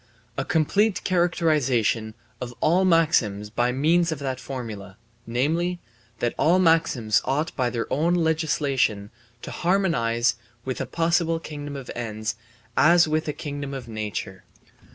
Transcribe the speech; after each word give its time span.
A 0.35 0.43
complete 0.43 1.03
characterization 1.03 2.15
of 2.41 2.55
all 2.59 2.85
maxims 2.85 3.51
by 3.51 3.71
means 3.71 4.11
of 4.11 4.17
that 4.17 4.39
formula, 4.39 4.97
namely, 5.27 5.79
that 6.17 6.33
all 6.39 6.57
maxims 6.57 7.21
ought 7.23 7.55
by 7.55 7.69
their 7.69 7.85
own 7.93 8.15
legislation 8.15 9.11
to 9.43 9.51
harmonize 9.51 10.37
with 10.65 10.81
a 10.81 10.87
possible 10.87 11.39
kingdom 11.39 11.75
of 11.75 11.91
ends 11.95 12.33
as 12.75 13.07
with 13.07 13.27
a 13.27 13.33
kingdom 13.33 13.75
of 13.75 13.87
nature. 13.87 14.43